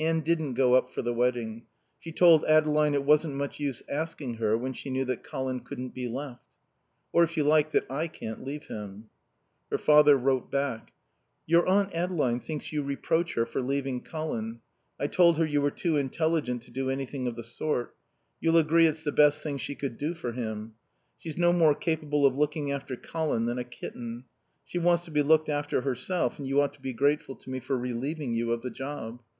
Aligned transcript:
Anne 0.00 0.20
didn't 0.20 0.54
go 0.54 0.74
up 0.74 0.88
for 0.88 1.02
the 1.02 1.12
wedding. 1.12 1.60
She 1.98 2.12
told 2.12 2.44
Adeline 2.44 2.94
it 2.94 3.02
wasn't 3.02 3.34
much 3.34 3.58
use 3.58 3.82
asking 3.88 4.34
her 4.34 4.56
when 4.56 4.72
she 4.72 4.90
knew 4.90 5.04
that 5.06 5.24
Colin 5.24 5.58
couldn't 5.58 5.92
be 5.92 6.06
left. 6.06 6.40
"Or, 7.12 7.24
if 7.24 7.36
you 7.36 7.42
like, 7.42 7.72
that 7.72 7.84
I 7.90 8.06
can't 8.06 8.44
leave 8.44 8.66
him." 8.66 9.10
Her 9.72 9.76
father 9.78 10.16
wrote 10.16 10.52
back: 10.52 10.92
Your 11.46 11.66
Aunt 11.66 11.92
Adeline 11.92 12.38
thinks 12.38 12.70
you 12.70 12.84
reproach 12.84 13.34
her 13.34 13.44
for 13.44 13.60
leaving 13.60 14.00
Colin. 14.00 14.60
I 15.00 15.08
told 15.08 15.36
her 15.36 15.44
you 15.44 15.60
were 15.60 15.72
too 15.72 15.96
intelligent 15.96 16.62
to 16.62 16.70
do 16.70 16.90
anything 16.90 17.26
of 17.26 17.34
the 17.34 17.42
sort. 17.42 17.96
You'll 18.40 18.58
agree 18.58 18.86
it's 18.86 19.02
the 19.02 19.10
best 19.10 19.42
thing 19.42 19.58
she 19.58 19.74
could 19.74 19.98
do 19.98 20.14
for 20.14 20.30
him. 20.30 20.74
She's 21.18 21.36
no 21.36 21.52
more 21.52 21.74
capable 21.74 22.24
of 22.24 22.38
looking 22.38 22.70
after 22.70 22.94
Colin 22.94 23.46
than 23.46 23.58
a 23.58 23.64
kitten. 23.64 24.26
She 24.64 24.78
wants 24.78 25.04
to 25.06 25.10
be 25.10 25.22
looked 25.22 25.48
after 25.48 25.80
herself, 25.80 26.38
and 26.38 26.46
you 26.46 26.60
ought 26.60 26.74
to 26.74 26.80
be 26.80 26.92
grateful 26.92 27.34
to 27.34 27.50
me 27.50 27.58
for 27.58 27.76
relieving 27.76 28.32
you 28.32 28.52
of 28.52 28.62
the 28.62 28.70
job. 28.70 29.20